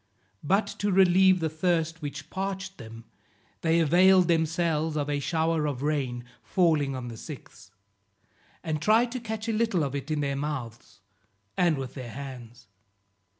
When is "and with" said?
11.55-11.93